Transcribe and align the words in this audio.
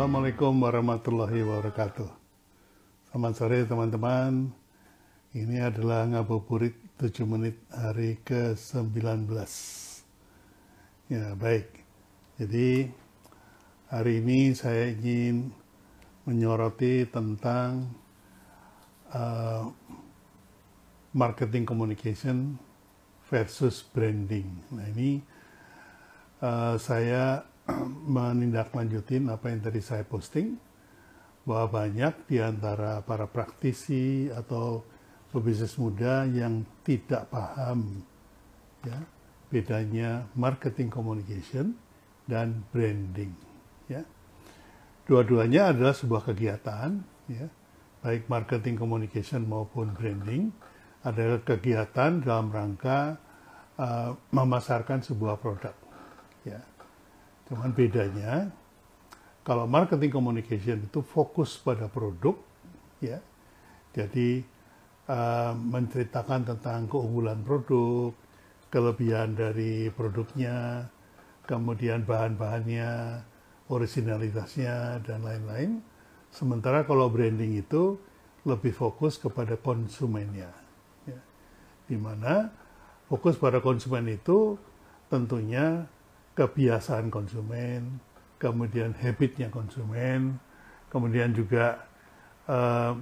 Assalamualaikum 0.00 0.64
warahmatullahi 0.64 1.44
wabarakatuh. 1.44 2.08
Selamat 3.12 3.32
sore 3.36 3.68
teman-teman. 3.68 4.48
Ini 5.36 5.68
adalah 5.68 6.08
ngabuburit 6.08 6.72
7 6.96 7.28
menit 7.28 7.60
hari 7.68 8.16
ke-19. 8.24 9.28
Ya, 11.12 11.36
baik. 11.36 11.84
Jadi 12.40 12.88
hari 13.92 14.24
ini 14.24 14.56
saya 14.56 14.88
ingin 14.88 15.52
menyoroti 16.24 17.04
tentang 17.04 17.92
uh, 19.12 19.68
marketing 21.12 21.68
communication 21.68 22.56
versus 23.28 23.84
branding. 23.84 24.48
Nah, 24.72 24.88
ini 24.96 25.20
uh, 26.40 26.80
saya 26.80 27.49
menindaklanjutin 28.16 29.28
apa 29.28 29.52
yang 29.52 29.60
tadi 29.60 29.80
saya 29.82 30.04
posting 30.06 30.56
bahwa 31.44 31.84
banyak 31.84 32.14
di 32.28 32.36
antara 32.38 33.00
para 33.00 33.24
praktisi 33.24 34.28
atau 34.28 34.84
pebisnis 35.32 35.78
muda 35.80 36.26
yang 36.28 36.66
tidak 36.84 37.30
paham 37.32 38.04
ya 38.84 38.98
bedanya 39.50 40.30
marketing 40.38 40.92
communication 40.92 41.74
dan 42.28 42.62
branding 42.70 43.34
ya. 43.90 44.06
Dua-duanya 45.10 45.74
adalah 45.74 45.94
sebuah 45.96 46.22
kegiatan 46.30 47.02
ya 47.26 47.46
baik 48.00 48.30
marketing 48.30 48.78
communication 48.78 49.44
maupun 49.44 49.92
branding. 49.96 50.54
Adalah 51.00 51.40
kegiatan 51.40 52.20
dalam 52.20 52.52
rangka 52.52 53.16
uh, 53.80 54.12
memasarkan 54.36 55.00
sebuah 55.00 55.40
produk 55.40 55.72
ya 56.44 56.60
Cuman 57.50 57.74
bedanya 57.74 58.46
kalau 59.42 59.66
marketing 59.66 60.14
communication 60.14 60.78
itu 60.86 61.02
fokus 61.02 61.58
pada 61.58 61.90
produk, 61.90 62.38
ya. 63.02 63.18
Jadi 63.90 64.46
uh, 65.10 65.52
menceritakan 65.58 66.46
tentang 66.54 66.86
keunggulan 66.86 67.42
produk, 67.42 68.14
kelebihan 68.70 69.34
dari 69.34 69.90
produknya, 69.90 70.86
kemudian 71.50 72.06
bahan-bahannya, 72.06 73.18
originalitasnya 73.66 75.02
dan 75.02 75.26
lain-lain. 75.26 75.82
Sementara 76.30 76.86
kalau 76.86 77.10
branding 77.10 77.58
itu 77.58 77.98
lebih 78.46 78.70
fokus 78.70 79.18
kepada 79.18 79.58
konsumennya, 79.58 80.54
ya. 81.02 81.20
di 81.90 81.98
mana 81.98 82.54
fokus 83.10 83.34
pada 83.34 83.58
konsumen 83.58 84.06
itu 84.06 84.54
tentunya 85.10 85.90
kebiasaan 86.40 87.12
konsumen, 87.12 88.00
kemudian 88.40 88.96
habitnya 88.96 89.52
konsumen, 89.52 90.40
kemudian 90.88 91.36
juga 91.36 91.84
uh, 92.48 92.96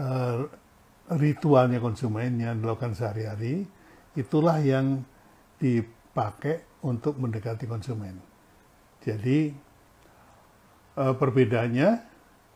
uh, 0.00 0.48
ritualnya 1.12 1.76
konsumen 1.84 2.40
yang 2.40 2.64
dilakukan 2.64 2.96
sehari-hari, 2.96 3.68
itulah 4.16 4.56
yang 4.64 5.04
dipakai 5.60 6.64
untuk 6.80 7.20
mendekati 7.20 7.68
konsumen. 7.68 8.16
Jadi 9.04 9.52
uh, 10.96 11.12
perbedaannya 11.12 12.08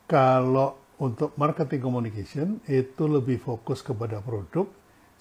kalau 0.09 0.81
untuk 0.97 1.37
marketing 1.37 1.81
communication 1.85 2.57
itu 2.65 3.05
lebih 3.05 3.37
fokus 3.37 3.85
kepada 3.85 4.17
produk, 4.17 4.65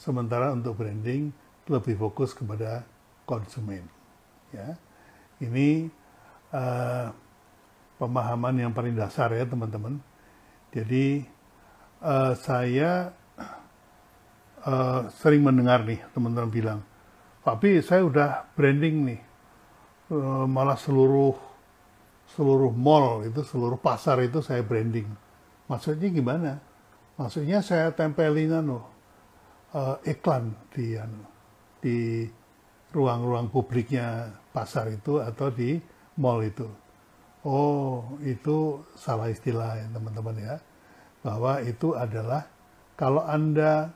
sementara 0.00 0.56
untuk 0.56 0.80
branding 0.80 1.36
lebih 1.68 2.00
fokus 2.00 2.32
kepada 2.32 2.95
konsumen. 3.26 3.84
Ya, 4.54 4.78
ini 5.42 5.90
uh, 6.54 7.10
pemahaman 7.98 8.56
yang 8.56 8.72
paling 8.72 8.94
dasar 8.94 9.34
ya 9.34 9.44
teman-teman. 9.44 10.00
Jadi 10.72 11.26
uh, 12.00 12.32
saya 12.38 13.12
uh, 14.62 15.10
sering 15.20 15.42
mendengar 15.42 15.82
nih 15.82 16.00
teman-teman 16.14 16.48
bilang, 16.48 16.80
tapi 17.42 17.82
saya 17.82 18.06
udah 18.06 18.46
branding 18.54 18.96
nih, 19.12 19.20
uh, 20.14 20.46
malah 20.46 20.78
seluruh 20.78 21.34
seluruh 22.26 22.74
mall 22.74 23.22
itu 23.22 23.42
seluruh 23.46 23.78
pasar 23.78 24.18
itu 24.22 24.42
saya 24.42 24.62
branding. 24.62 25.06
Maksudnya 25.66 26.08
gimana? 26.10 26.52
Maksudnya 27.16 27.64
saya 27.64 27.90
tempelin 27.94 28.52
anu, 28.52 28.82
uh, 29.72 29.96
iklan 30.04 30.52
di 30.74 31.00
anu, 31.00 31.22
di 31.80 32.28
ruang-ruang 32.94 33.50
publiknya 33.50 34.30
pasar 34.54 34.92
itu 34.92 35.18
atau 35.18 35.50
di 35.50 35.78
mall 36.20 36.44
itu. 36.44 36.68
Oh, 37.46 38.18
itu 38.26 38.82
salah 38.98 39.30
istilah 39.30 39.78
ya 39.78 39.86
teman-teman 39.90 40.36
ya. 40.38 40.56
Bahwa 41.22 41.62
itu 41.62 41.94
adalah 41.94 42.46
kalau 42.98 43.22
Anda 43.22 43.90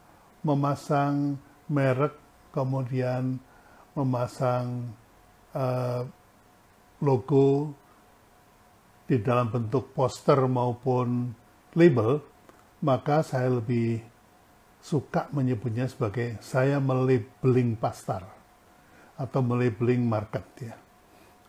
memasang 0.46 1.38
merek 1.70 2.14
kemudian 2.54 3.38
memasang 3.94 4.94
uh, 5.54 6.02
logo 7.02 7.74
di 9.10 9.18
dalam 9.18 9.50
bentuk 9.50 9.90
poster 9.90 10.38
maupun 10.46 11.34
label, 11.74 12.22
maka 12.86 13.26
saya 13.26 13.50
lebih 13.50 13.98
suka 14.78 15.26
menyebutnya 15.34 15.90
sebagai 15.90 16.38
saya 16.40 16.78
melabeling 16.78 17.74
pasar 17.76 18.39
atau 19.20 19.44
melabeling 19.44 20.00
market 20.00 20.47
ya. 20.64 20.75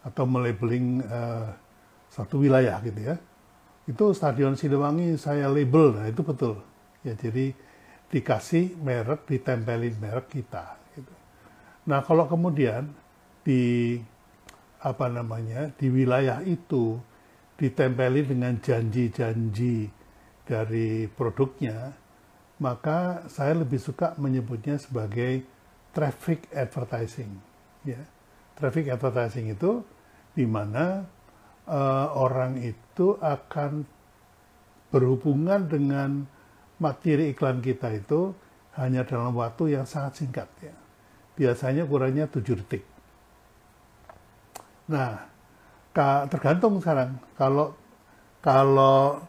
Atau 0.04 0.28
melabeling 0.28 1.00
uh, 1.08 1.56
satu 2.12 2.44
wilayah 2.44 2.84
gitu 2.84 3.00
ya. 3.00 3.16
Itu 3.88 4.12
stadion 4.12 4.60
Siliwangi 4.60 5.16
saya 5.16 5.48
label 5.48 5.96
nah 5.96 6.06
itu 6.12 6.20
betul. 6.20 6.60
Ya 7.08 7.16
jadi 7.16 7.56
dikasih 8.12 8.76
merek 8.84 9.24
ditempelin 9.24 9.96
merek 9.96 10.28
kita 10.28 10.76
gitu. 10.94 11.16
nah 11.88 12.04
kalau 12.04 12.28
kemudian 12.28 12.92
di 13.42 13.98
apa 14.84 15.08
namanya 15.08 15.72
di 15.80 15.88
wilayah 15.88 16.44
itu 16.44 17.00
ditempeli 17.56 18.28
dengan 18.28 18.60
janji-janji 18.60 19.88
dari 20.44 21.08
produknya 21.08 21.96
maka 22.60 23.26
saya 23.32 23.64
lebih 23.64 23.80
suka 23.80 24.14
menyebutnya 24.20 24.76
sebagai 24.76 25.48
traffic 25.96 26.52
advertising 26.52 27.32
ya. 27.86 28.02
Traffic 28.58 28.94
advertising 28.94 29.52
itu 29.52 29.82
di 30.32 30.46
mana 30.46 31.06
uh, 31.68 32.08
orang 32.16 32.62
itu 32.62 33.18
akan 33.20 33.84
berhubungan 34.92 35.66
dengan 35.66 36.28
materi 36.78 37.32
iklan 37.32 37.64
kita 37.64 37.96
itu 37.96 38.36
hanya 38.76 39.04
dalam 39.08 39.36
waktu 39.36 39.80
yang 39.80 39.86
sangat 39.88 40.24
singkat 40.24 40.50
ya. 40.62 40.76
Biasanya 41.36 41.88
kurangnya 41.88 42.28
7 42.28 42.44
detik. 42.44 42.84
Nah 44.92 45.32
tergantung 46.28 46.80
sekarang. 46.80 47.20
Kalau 47.36 47.76
kalau 48.44 49.22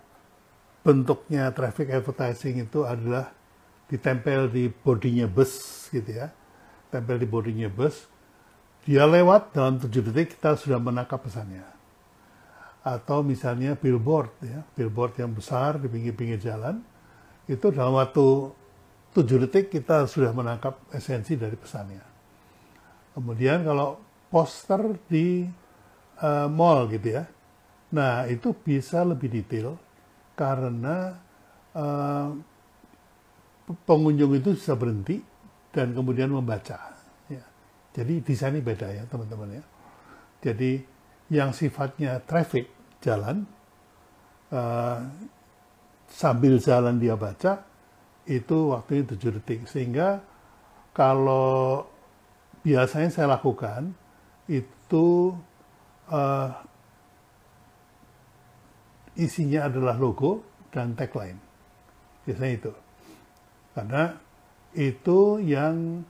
bentuknya 0.83 1.55
traffic 1.55 1.95
advertising 1.95 2.67
itu 2.67 2.83
adalah 2.83 3.31
ditempel 3.87 4.51
di 4.51 4.67
bodinya 4.71 5.31
bus 5.31 5.87
gitu 5.95 6.11
ya. 6.11 6.31
Tempel 6.91 7.23
di 7.23 7.29
bodinya 7.29 7.71
bus 7.71 8.12
dia 8.83 9.07
lewat 9.07 9.55
dalam 9.55 9.79
tujuh 9.79 10.03
detik 10.11 10.39
kita 10.39 10.59
sudah 10.59 10.83
menangkap 10.83 11.23
pesannya. 11.23 11.63
Atau 12.83 13.23
misalnya 13.23 13.79
billboard 13.79 14.35
ya, 14.43 14.67
billboard 14.75 15.23
yang 15.23 15.31
besar 15.31 15.79
di 15.79 15.87
pinggir-pinggir 15.87 16.43
jalan, 16.43 16.83
itu 17.47 17.71
dalam 17.71 17.95
waktu 17.95 18.51
tujuh 19.15 19.39
detik 19.47 19.71
kita 19.71 20.11
sudah 20.11 20.35
menangkap 20.35 20.83
esensi 20.91 21.39
dari 21.39 21.55
pesannya. 21.55 22.03
Kemudian 23.15 23.63
kalau 23.63 24.03
poster 24.27 24.99
di 25.07 25.47
uh, 26.19 26.49
mall 26.51 26.91
gitu 26.91 27.23
ya, 27.23 27.25
nah 27.95 28.27
itu 28.27 28.51
bisa 28.51 29.07
lebih 29.07 29.31
detail 29.31 29.79
karena 30.35 31.23
uh, 31.77 32.35
pengunjung 33.87 34.35
itu 34.43 34.59
bisa 34.59 34.75
berhenti 34.75 35.23
dan 35.71 35.95
kemudian 35.95 36.35
membaca 36.35 37.02
jadi 37.93 38.25
desainnya 38.25 38.65
beda 38.65 38.89
ya 38.89 39.05
teman-teman 39.05 39.61
ya. 39.61 39.65
Jadi 40.43 40.81
yang 41.29 41.53
sifatnya 41.53 42.25
traffic 42.25 42.69
jalan 43.05 43.45
uh, 44.49 45.05
sambil 46.09 46.57
jalan 46.57 46.97
dia 46.97 47.17
baca 47.17 47.63
itu 48.25 48.73
waktunya 48.73 49.05
7 49.05 49.37
detik. 49.39 49.69
Sehingga 49.69 50.25
kalau 50.97 51.85
biasanya 52.65 53.13
saya 53.13 53.37
lakukan 53.37 53.93
itu 54.49 55.37
uh, 56.09 56.51
isinya 59.21 59.69
adalah 59.69 60.01
logo 60.01 60.41
dan 60.73 60.97
tagline. 60.97 61.37
Biasanya 62.25 62.53
itu. 62.57 62.73
Karena 63.77 64.05
itu 64.73 65.41
yang 65.45 66.05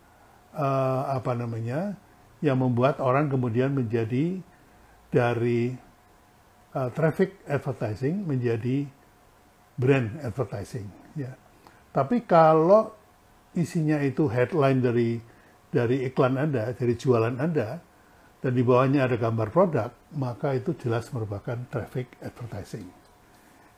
uh, 0.56 1.16
apa 1.16 1.32
namanya 1.37 1.96
yang 2.43 2.58
membuat 2.58 2.99
orang 2.99 3.31
kemudian 3.31 3.72
menjadi 3.72 4.40
dari 5.12 5.72
uh, 6.75 6.90
traffic 6.93 7.38
advertising 7.46 8.25
menjadi 8.25 8.88
brand 9.76 10.20
advertising 10.25 10.88
ya. 11.16 11.32
Tapi 11.93 12.25
kalau 12.25 12.93
isinya 13.52 14.00
itu 14.00 14.28
headline 14.32 14.81
dari 14.81 15.20
dari 15.72 16.04
iklan 16.08 16.37
Anda, 16.37 16.72
dari 16.76 16.96
jualan 16.96 17.37
Anda, 17.40 17.81
dan 18.44 18.52
di 18.52 18.60
bawahnya 18.60 19.08
ada 19.08 19.16
gambar 19.16 19.48
produk, 19.48 19.90
maka 20.16 20.52
itu 20.52 20.76
jelas 20.76 21.08
merupakan 21.14 21.56
traffic 21.72 22.20
advertising. 22.20 22.84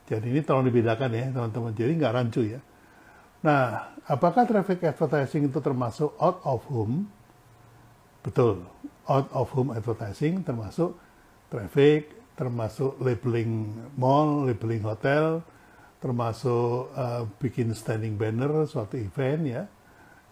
Jadi 0.04 0.26
ini 0.34 0.40
tolong 0.42 0.66
dibedakan 0.68 1.10
ya 1.14 1.30
teman-teman. 1.30 1.72
Jadi 1.72 1.92
nggak 1.96 2.12
rancu 2.12 2.42
ya. 2.44 2.60
Nah, 3.44 3.92
apakah 4.08 4.48
traffic 4.48 4.80
advertising 4.80 5.52
itu 5.52 5.60
termasuk 5.60 6.16
out 6.16 6.40
of 6.48 6.64
home? 6.64 7.12
Betul, 8.24 8.64
out 9.04 9.28
of 9.36 9.52
home 9.52 9.76
advertising 9.76 10.40
termasuk 10.40 10.96
traffic, 11.52 12.08
termasuk 12.40 12.96
labeling 13.04 13.68
mall, 14.00 14.48
labeling 14.48 14.80
hotel, 14.80 15.44
termasuk 16.00 16.88
uh, 16.96 17.28
bikin 17.36 17.76
standing 17.76 18.16
banner 18.16 18.64
suatu 18.64 18.96
event 18.96 19.42
ya, 19.44 19.62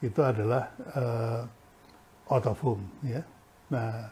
itu 0.00 0.20
adalah 0.24 0.72
uh, 0.96 1.44
out 2.32 2.48
of 2.48 2.56
home 2.64 2.88
ya. 3.04 3.20
Nah, 3.68 4.08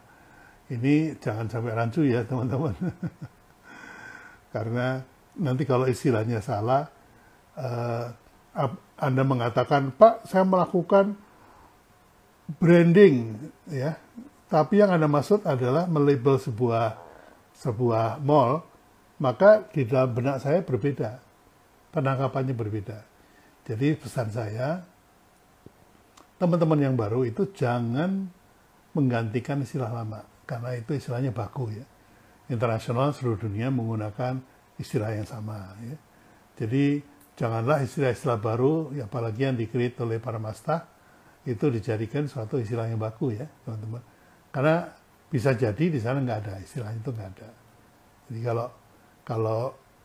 ini 0.68 1.16
jangan 1.16 1.48
sampai 1.48 1.72
rancu 1.72 2.04
ya 2.04 2.20
teman-teman. 2.20 2.76
Karena 4.54 5.00
nanti 5.40 5.64
kalau 5.64 5.88
istilahnya 5.88 6.44
salah, 6.44 6.84
uh, 7.56 8.12
Anda 8.98 9.22
mengatakan, 9.22 9.94
Pak, 9.94 10.26
saya 10.26 10.42
melakukan 10.42 11.14
branding 12.58 13.38
ya. 13.70 13.94
Tapi 14.50 14.82
yang 14.82 14.90
anda 14.90 15.06
maksud 15.06 15.46
adalah 15.46 15.86
melabel 15.86 16.34
sebuah 16.34 16.98
sebuah 17.54 18.18
mall 18.18 18.66
maka 19.20 19.68
di 19.70 19.86
dalam 19.86 20.10
benak 20.16 20.42
saya 20.42 20.64
berbeda. 20.64 21.20
Penangkapannya 21.94 22.56
berbeda. 22.56 22.98
Jadi 23.68 23.94
pesan 23.94 24.32
saya 24.32 24.82
teman-teman 26.40 26.80
yang 26.80 26.96
baru 26.96 27.28
itu 27.28 27.52
jangan 27.52 28.26
menggantikan 28.96 29.60
istilah 29.62 29.92
lama 29.92 30.24
karena 30.48 30.74
itu 30.74 30.96
istilahnya 30.96 31.30
baku 31.30 31.70
ya. 31.70 31.86
Internasional 32.50 33.14
seluruh 33.14 33.38
dunia 33.38 33.70
menggunakan 33.70 34.42
istilah 34.80 35.14
yang 35.14 35.28
sama 35.28 35.78
ya. 35.84 35.94
Jadi 36.58 36.98
janganlah 37.40 37.80
istilah-istilah 37.80 38.36
baru 38.36 38.92
apalagi 39.00 39.48
yang 39.48 39.56
dikrit 39.56 39.96
oleh 40.04 40.20
para 40.20 40.36
mastah 40.36 40.84
itu 41.48 41.72
dijadikan 41.72 42.28
suatu 42.28 42.60
istilah 42.60 42.84
yang 42.84 43.00
baku 43.00 43.32
ya 43.32 43.48
teman-teman. 43.64 44.04
Karena 44.52 44.92
bisa 45.32 45.56
jadi 45.56 45.88
di 45.88 45.96
sana 45.96 46.20
nggak 46.20 46.38
ada 46.44 46.54
istilah 46.60 46.92
itu 46.92 47.08
nggak 47.08 47.28
ada. 47.32 47.48
Jadi 48.28 48.40
kalau 48.44 48.68
kalau 49.24 49.60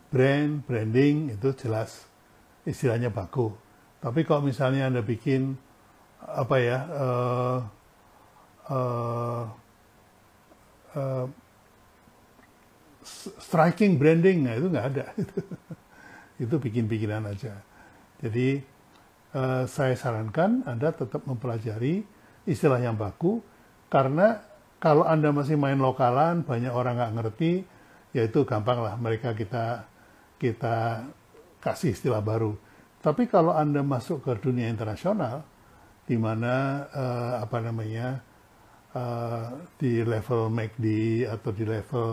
brand 0.07 0.63
branding 0.63 1.35
itu 1.35 1.51
jelas 1.59 2.07
istilahnya 2.63 3.11
baku. 3.11 3.51
Tapi 3.99 4.23
kalau 4.23 4.47
misalnya 4.47 4.87
anda 4.87 5.03
bikin 5.03 5.59
apa 6.23 6.55
ya 6.57 6.79
uh, 6.87 7.59
uh, 8.71 9.43
uh, 10.95 11.25
striking 13.43 14.01
branding 14.01 14.41
nah 14.41 14.57
itu 14.57 14.67
nggak 14.71 14.87
ada 14.89 15.05
itu 16.41 16.55
bikin 16.59 16.85
bikinan 16.89 17.27
aja 17.27 17.59
jadi 18.19 18.63
eh, 19.35 19.63
saya 19.67 19.95
sarankan 19.95 20.63
Anda 20.67 20.91
tetap 20.95 21.23
mempelajari 21.27 22.03
istilah 22.45 22.79
yang 22.79 22.95
baku 22.95 23.41
karena 23.91 24.43
kalau 24.79 25.07
Anda 25.07 25.31
masih 25.31 25.57
main 25.57 25.79
lokalan 25.79 26.43
banyak 26.45 26.71
orang 26.71 26.99
nggak 26.99 27.13
ngerti 27.17 27.53
ya 28.15 28.23
itu 28.27 28.47
gampang 28.47 28.79
lah 28.79 28.95
mereka 28.95 29.35
kita 29.35 29.87
kita 30.35 31.07
kasih 31.63 31.97
istilah 31.97 32.21
baru. 32.21 32.53
Tapi 33.01 33.25
kalau 33.25 33.53
Anda 33.53 33.81
masuk 33.81 34.21
ke 34.21 34.37
dunia 34.37 34.69
internasional 34.69 35.41
di 36.05 36.17
mana 36.21 36.85
eh, 36.93 37.33
apa 37.41 37.57
namanya 37.65 38.21
uh, 38.93 39.49
di 39.81 40.05
level 40.05 40.53
McD 40.53 40.85
atau 41.25 41.49
di 41.49 41.65
level 41.65 42.07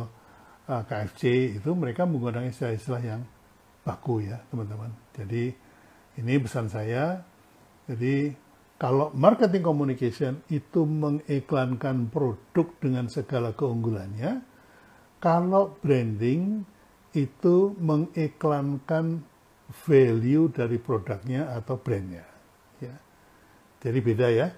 eh, 0.68 0.82
KFC 0.88 1.22
itu 1.60 1.70
mereka 1.76 2.08
menggunakan 2.08 2.48
istilah-istilah 2.48 3.02
yang 3.04 3.22
baku 3.82 4.22
ya 4.26 4.38
teman-teman. 4.50 4.90
Jadi 5.14 5.52
ini 6.18 6.34
pesan 6.38 6.70
saya. 6.70 7.22
Jadi 7.86 8.32
kalau 8.78 9.14
marketing 9.14 9.62
communication 9.62 10.42
itu 10.50 10.82
mengiklankan 10.82 12.10
produk 12.10 12.66
dengan 12.82 13.06
segala 13.06 13.54
keunggulannya, 13.54 14.42
kalau 15.22 15.78
branding 15.78 16.66
itu 17.14 17.76
mengiklankan 17.78 19.22
value 19.86 20.50
dari 20.50 20.82
produknya 20.82 21.54
atau 21.54 21.78
brandnya. 21.78 22.26
Ya. 22.82 22.96
Jadi 23.78 23.98
beda 24.02 24.28
ya. 24.34 24.48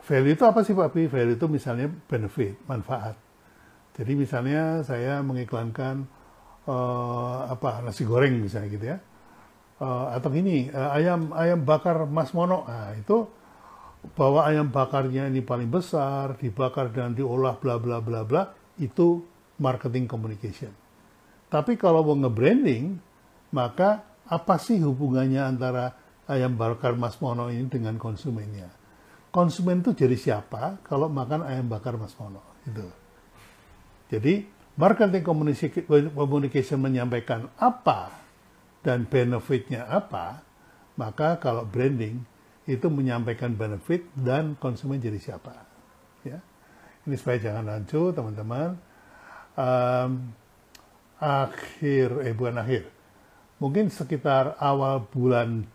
Value 0.00 0.32
itu 0.34 0.44
apa 0.48 0.64
sih 0.64 0.74
Pak 0.74 0.90
Pi? 0.96 1.06
Value 1.06 1.36
itu 1.36 1.46
misalnya 1.46 1.86
benefit, 2.08 2.56
manfaat. 2.66 3.14
Jadi 3.94 4.16
misalnya 4.16 4.80
saya 4.80 5.20
mengiklankan 5.20 6.08
uh, 6.66 7.48
apa 7.48 7.80
nasi 7.84 8.04
goreng 8.04 8.40
misalnya 8.40 8.68
gitu 8.68 8.86
ya. 8.90 8.98
Uh, 9.80 10.12
atau 10.12 10.28
gini 10.28 10.68
uh, 10.68 10.92
ayam 10.92 11.32
ayam 11.32 11.64
bakar 11.64 12.04
Mas 12.04 12.36
Mono. 12.36 12.68
Nah, 12.68 12.92
itu 12.96 13.24
bahwa 14.16 14.44
ayam 14.48 14.68
bakarnya 14.72 15.28
ini 15.28 15.44
paling 15.44 15.68
besar 15.68 16.36
dibakar 16.36 16.92
dan 16.92 17.12
diolah 17.12 17.56
bla 17.60 17.76
bla 17.76 18.00
bla 18.00 18.24
bla 18.24 18.52
itu 18.80 19.24
marketing 19.60 20.08
communication. 20.08 20.72
Tapi 21.52 21.76
kalau 21.76 22.04
mau 22.04 22.16
nge-branding 22.16 22.96
maka 23.52 24.04
apa 24.30 24.56
sih 24.62 24.78
hubungannya 24.80 25.42
antara 25.42 25.92
ayam 26.30 26.54
bakar 26.54 26.94
Mas 26.96 27.18
Mono 27.18 27.50
ini 27.50 27.66
dengan 27.68 27.98
konsumennya? 27.98 28.70
Konsumen 29.30 29.82
itu 29.82 29.94
jadi 29.94 30.16
siapa 30.16 30.80
kalau 30.86 31.10
makan 31.10 31.44
ayam 31.44 31.66
bakar 31.66 31.98
Mas 31.98 32.14
Mono? 32.16 32.40
Itu. 32.64 32.86
Jadi 34.10 34.59
marketing 34.78 35.24
communication 36.14 36.78
menyampaikan 36.78 37.50
apa 37.58 38.14
dan 38.80 39.04
benefitnya 39.04 39.86
apa, 39.88 40.40
maka 40.96 41.36
kalau 41.40 41.64
branding 41.64 42.22
itu 42.68 42.86
menyampaikan 42.86 43.56
benefit 43.56 44.06
dan 44.14 44.54
konsumen 44.56 45.00
jadi 45.02 45.18
siapa. 45.18 45.52
Ya. 46.22 46.38
Ini 47.08 47.16
supaya 47.16 47.40
jangan 47.40 47.64
rancu 47.66 48.12
teman-teman. 48.12 48.76
Um, 49.58 50.30
akhir, 51.20 52.24
eh 52.24 52.32
bukan 52.32 52.56
akhir, 52.60 52.88
mungkin 53.60 53.92
sekitar 53.92 54.56
awal 54.56 55.04
bulan 55.10 55.68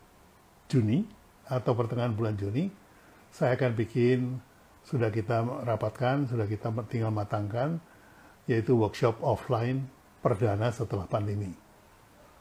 Juni 0.66 1.06
atau 1.46 1.78
pertengahan 1.78 2.10
bulan 2.10 2.34
Juni, 2.34 2.66
saya 3.30 3.54
akan 3.54 3.70
bikin, 3.78 4.42
sudah 4.82 5.14
kita 5.14 5.46
rapatkan, 5.62 6.26
sudah 6.26 6.50
kita 6.50 6.74
tinggal 6.90 7.14
matangkan, 7.14 7.78
yaitu 8.46 8.78
workshop 8.78 9.18
offline 9.22 9.86
perdana 10.22 10.70
setelah 10.70 11.06
pandemi. 11.06 11.54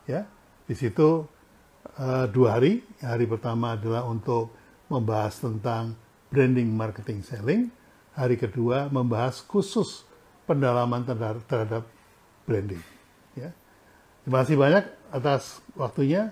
Ya, 0.06 0.30
di 0.70 0.74
situ 0.78 1.26
uh, 1.98 2.26
dua 2.30 2.58
hari. 2.58 2.86
Hari 3.02 3.26
pertama 3.26 3.78
adalah 3.78 4.06
untuk 4.06 4.54
membahas 4.90 5.42
tentang 5.42 5.98
branding, 6.30 6.70
marketing, 6.70 7.26
selling. 7.26 7.70
Hari 8.16 8.40
kedua 8.40 8.88
membahas 8.88 9.44
khusus 9.44 10.08
pendalaman 10.48 11.04
terhadap, 11.04 11.84
branding. 12.48 12.80
Ya. 13.36 13.52
Terima 14.24 14.46
kasih 14.46 14.56
banyak 14.56 14.86
atas 15.12 15.60
waktunya. 15.76 16.32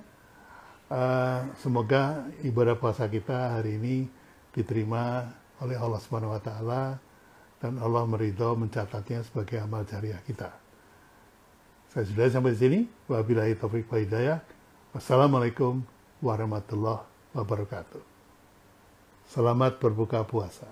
Uh, 0.93 1.49
semoga 1.57 2.29
ibadah 2.45 2.77
puasa 2.77 3.09
kita 3.09 3.57
hari 3.57 3.81
ini 3.81 4.05
diterima 4.53 5.25
oleh 5.57 5.73
Allah 5.73 5.97
Subhanahu 5.97 6.37
wa 6.37 6.41
taala 6.43 7.01
dan 7.63 7.79
Allah 7.79 8.03
meridho 8.03 8.59
mencatatnya 8.59 9.23
sebagai 9.23 9.63
amal 9.63 9.87
jariah 9.87 10.19
kita. 10.27 10.51
Saya 11.95 12.03
sudah 12.03 12.27
sampai 12.27 12.51
di 12.51 12.59
sini. 12.59 12.79
Wabillahi 13.07 13.55
taufiq 13.55 13.87
wa 13.87 14.03
hidayah. 14.03 14.43
Wassalamualaikum 14.91 15.79
warahmatullahi 16.19 17.07
wabarakatuh. 17.31 18.03
Selamat 19.31 19.79
berbuka 19.79 20.27
puasa. 20.27 20.67